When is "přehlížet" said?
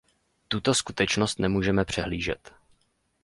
1.85-2.53